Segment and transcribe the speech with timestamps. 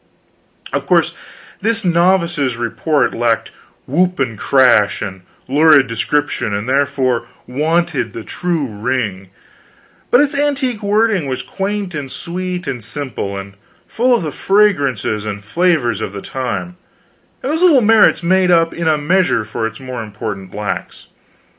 [0.73, 1.13] Of course
[1.61, 3.51] this novice's report lacked
[3.85, 9.29] whoop and crash and lurid description, and therefore wanted the true ring;
[10.09, 13.53] but its antique wording was quaint and sweet and simple, and
[13.85, 16.77] full of the fragrances and flavors of the time,
[17.43, 21.09] and these little merits made up in a measure for its more important lacks.